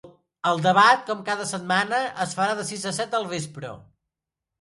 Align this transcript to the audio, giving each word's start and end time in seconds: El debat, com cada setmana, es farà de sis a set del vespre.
El 0.51 0.59
debat, 0.61 1.03
com 1.09 1.19
cada 1.27 1.45
setmana, 1.49 1.99
es 2.25 2.33
farà 2.39 2.55
de 2.61 2.65
sis 2.71 2.87
a 2.93 2.95
set 3.01 3.13
del 3.17 3.29
vespre. 3.35 3.75